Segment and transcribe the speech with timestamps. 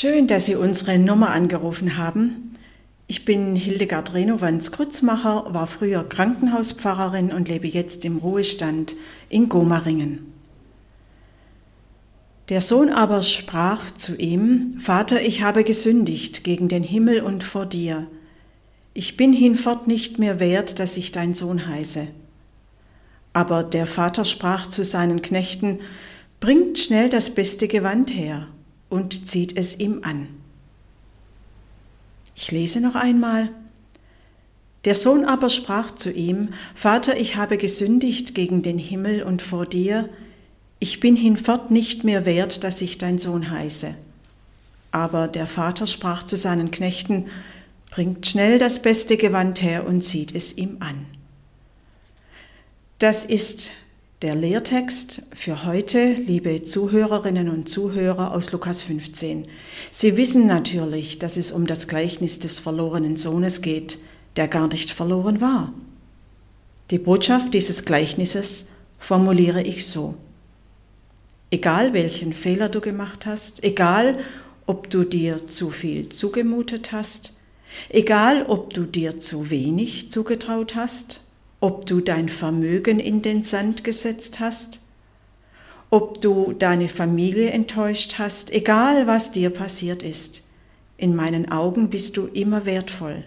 [0.00, 2.54] Schön, dass Sie unsere Nummer angerufen haben.
[3.08, 8.94] Ich bin Hildegard Renowans-Grützmacher, war früher Krankenhauspfarrerin und lebe jetzt im Ruhestand
[9.28, 10.32] in Gomaringen.
[12.48, 17.66] Der Sohn aber sprach zu ihm, Vater, ich habe gesündigt gegen den Himmel und vor
[17.66, 18.06] dir.
[18.94, 22.06] Ich bin hinfort nicht mehr wert, dass ich dein Sohn heiße.
[23.32, 25.80] Aber der Vater sprach zu seinen Knechten,
[26.38, 28.46] Bringt schnell das beste Gewand her
[28.88, 30.28] und zieht es ihm an.
[32.34, 33.50] Ich lese noch einmal.
[34.84, 39.66] Der Sohn aber sprach zu ihm, Vater, ich habe gesündigt gegen den Himmel und vor
[39.66, 40.08] dir,
[40.78, 43.94] ich bin hinfort nicht mehr wert, dass ich dein Sohn heiße.
[44.92, 47.26] Aber der Vater sprach zu seinen Knechten,
[47.90, 51.06] bringt schnell das beste Gewand her und zieht es ihm an.
[52.98, 53.72] Das ist
[54.22, 59.46] der Lehrtext für heute, liebe Zuhörerinnen und Zuhörer aus Lukas 15.
[59.92, 64.00] Sie wissen natürlich, dass es um das Gleichnis des verlorenen Sohnes geht,
[64.34, 65.72] der gar nicht verloren war.
[66.90, 68.66] Die Botschaft dieses Gleichnisses
[68.98, 70.16] formuliere ich so.
[71.52, 74.18] Egal welchen Fehler du gemacht hast, egal
[74.66, 77.34] ob du dir zu viel zugemutet hast,
[77.88, 81.20] egal ob du dir zu wenig zugetraut hast,
[81.60, 84.80] ob du dein Vermögen in den Sand gesetzt hast,
[85.90, 90.44] ob du deine Familie enttäuscht hast, egal was dir passiert ist.
[90.96, 93.24] In meinen Augen bist du immer wertvoll.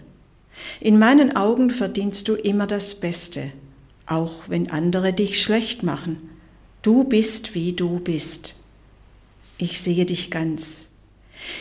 [0.80, 3.52] In meinen Augen verdienst du immer das Beste,
[4.06, 6.30] auch wenn andere dich schlecht machen.
[6.82, 8.56] Du bist, wie du bist.
[9.58, 10.88] Ich sehe dich ganz.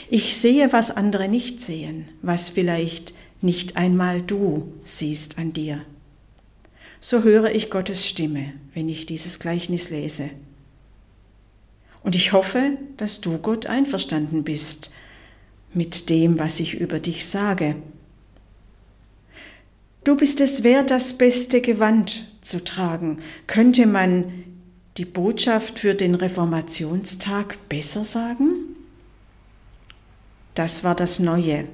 [0.10, 5.82] Ich sehe, was andere nicht sehen, was vielleicht nicht einmal du siehst an dir
[7.02, 10.30] so höre ich Gottes Stimme, wenn ich dieses Gleichnis lese.
[12.04, 14.92] Und ich hoffe, dass du Gott einverstanden bist
[15.74, 17.76] mit dem, was ich über dich sage.
[20.04, 23.20] Du bist es wert, das beste Gewand zu tragen.
[23.48, 24.44] Könnte man
[24.98, 28.76] die Botschaft für den Reformationstag besser sagen?
[30.54, 31.66] Das war das Neue,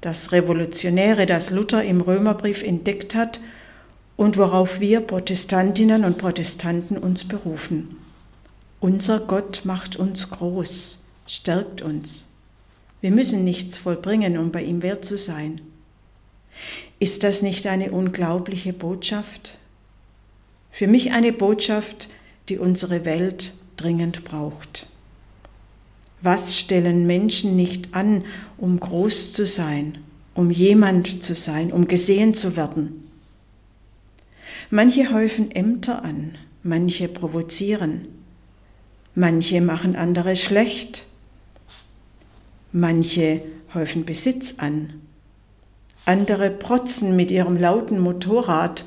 [0.00, 3.40] das Revolutionäre, das Luther im Römerbrief entdeckt hat
[4.16, 7.98] und worauf wir Protestantinnen und Protestanten uns berufen.
[8.80, 12.26] Unser Gott macht uns groß, stärkt uns.
[13.00, 15.60] Wir müssen nichts vollbringen, um bei ihm wert zu sein.
[16.98, 19.58] Ist das nicht eine unglaubliche Botschaft?
[20.70, 22.08] Für mich eine Botschaft,
[22.48, 24.86] die unsere Welt dringend braucht.
[26.22, 28.24] Was stellen Menschen nicht an,
[28.56, 29.98] um groß zu sein,
[30.34, 33.05] um jemand zu sein, um gesehen zu werden?
[34.70, 38.08] Manche häufen Ämter an, manche provozieren,
[39.14, 41.06] manche machen andere schlecht,
[42.72, 43.42] manche
[43.74, 44.94] häufen Besitz an,
[46.04, 48.84] andere protzen mit ihrem lauten Motorrad,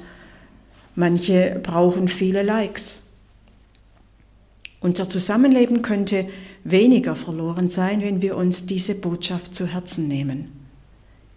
[0.95, 3.03] manche brauchen viele Likes.
[4.81, 6.27] Unser Zusammenleben könnte
[6.65, 10.51] weniger verloren sein, wenn wir uns diese Botschaft zu Herzen nehmen.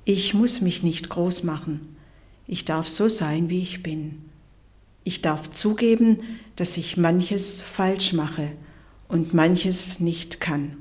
[0.04, 1.96] Ich muss mich nicht groß machen.
[2.48, 4.31] Ich darf so sein, wie ich bin.
[5.04, 6.18] Ich darf zugeben,
[6.56, 8.52] dass ich manches falsch mache
[9.08, 10.76] und manches nicht kann.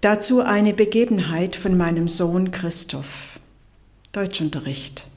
[0.00, 3.40] Dazu eine Begebenheit von meinem Sohn Christoph.
[4.12, 5.08] Deutschunterricht.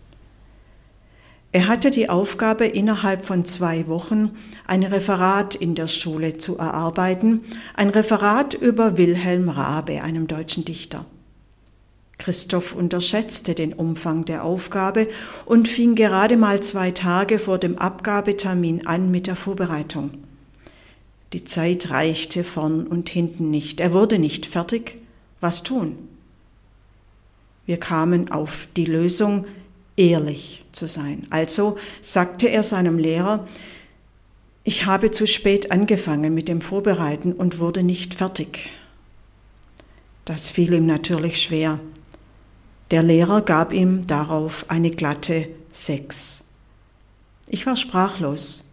[1.53, 4.31] Er hatte die Aufgabe, innerhalb von zwei Wochen
[4.65, 7.41] ein Referat in der Schule zu erarbeiten,
[7.75, 11.05] ein Referat über Wilhelm Raabe, einem deutschen Dichter.
[12.21, 15.07] Christoph unterschätzte den Umfang der Aufgabe
[15.45, 20.11] und fing gerade mal zwei Tage vor dem Abgabetermin an mit der Vorbereitung.
[21.33, 23.79] Die Zeit reichte vorn und hinten nicht.
[23.79, 24.97] Er wurde nicht fertig.
[25.39, 25.97] Was tun?
[27.65, 29.47] Wir kamen auf die Lösung,
[29.97, 31.25] ehrlich zu sein.
[31.31, 33.47] Also sagte er seinem Lehrer,
[34.63, 38.71] ich habe zu spät angefangen mit dem Vorbereiten und wurde nicht fertig.
[40.23, 41.79] Das fiel ihm natürlich schwer.
[42.91, 46.43] Der Lehrer gab ihm darauf eine glatte Sechs.
[47.47, 48.65] Ich war sprachlos.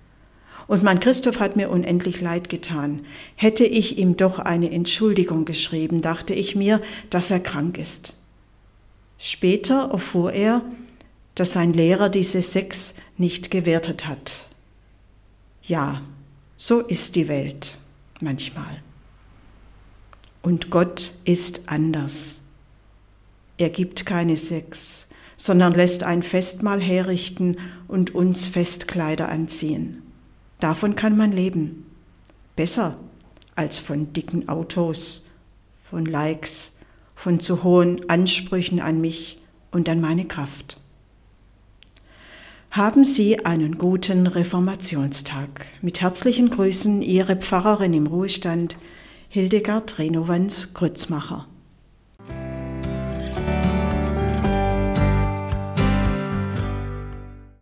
[0.67, 3.06] Und mein Christoph hat mir unendlich leid getan.
[3.37, 8.15] Hätte ich ihm doch eine Entschuldigung geschrieben, dachte ich mir, dass er krank ist.
[9.19, 10.62] Später erfuhr er,
[11.37, 14.49] dass sein Lehrer diese Sechs nicht gewertet hat.
[15.62, 16.03] Ja,
[16.56, 17.79] so ist die Welt
[18.21, 18.82] manchmal.
[20.43, 22.41] Und Gott ist anders.
[23.58, 27.56] Er gibt keine Sex, sondern lässt ein Festmahl herrichten
[27.88, 30.02] und uns Festkleider anziehen.
[30.60, 31.87] Davon kann man leben.
[32.56, 32.99] Besser
[33.56, 35.25] als von dicken Autos,
[35.82, 36.76] von Likes,
[37.14, 39.40] von zu hohen Ansprüchen an mich
[39.72, 40.81] und an meine Kraft.
[42.70, 45.66] Haben Sie einen guten Reformationstag.
[45.82, 48.76] Mit herzlichen Grüßen Ihre Pfarrerin im Ruhestand,
[49.28, 51.46] Hildegard Renowans Grützmacher.